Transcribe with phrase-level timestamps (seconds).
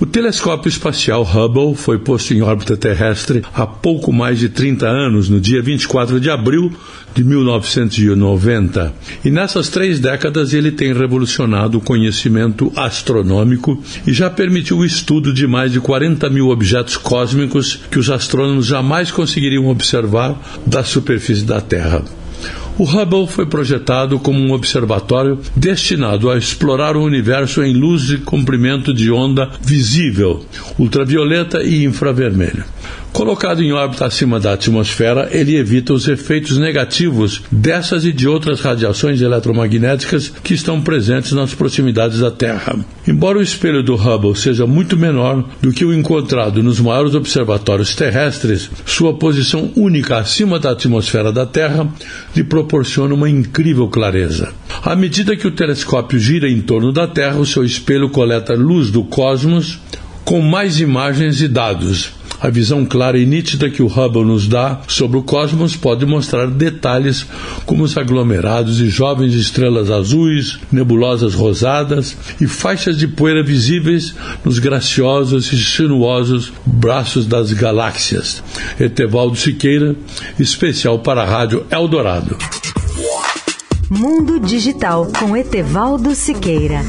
[0.00, 5.28] O telescópio espacial Hubble foi posto em órbita terrestre há pouco mais de 30 anos,
[5.28, 6.72] no dia 24 de abril
[7.14, 8.94] de 1990.
[9.22, 15.34] E nessas três décadas ele tem revolucionado o conhecimento astronômico e já permitiu o estudo
[15.34, 21.44] de mais de 40 mil objetos cósmicos que os astrônomos jamais conseguiriam observar da superfície
[21.44, 22.02] da Terra.
[22.80, 28.16] O Hubble foi projetado como um observatório destinado a explorar o universo em luz de
[28.16, 30.46] comprimento de onda visível,
[30.78, 32.64] ultravioleta e infravermelho.
[33.12, 38.60] Colocado em órbita acima da atmosfera, ele evita os efeitos negativos dessas e de outras
[38.60, 42.76] radiações eletromagnéticas que estão presentes nas proximidades da Terra.
[43.06, 47.96] Embora o espelho do Hubble seja muito menor do que o encontrado nos maiores observatórios
[47.96, 51.88] terrestres, sua posição única acima da atmosfera da Terra
[52.34, 52.69] lhe proporciona
[53.14, 54.52] uma incrível clareza.
[54.82, 58.90] À medida que o telescópio gira em torno da Terra, o seu espelho coleta luz
[58.90, 59.78] do cosmos
[60.24, 64.80] com mais imagens e dados a visão clara e nítida que o Hubble nos dá
[64.88, 67.26] sobre o cosmos pode mostrar detalhes
[67.66, 74.58] como os aglomerados e jovens estrelas azuis, nebulosas rosadas e faixas de poeira visíveis nos
[74.58, 78.42] graciosos e sinuosos braços das galáxias.
[78.78, 79.94] Etevaldo Siqueira,
[80.38, 82.36] especial para a Rádio Eldorado.
[83.90, 86.80] Mundo Digital com Etevaldo Siqueira.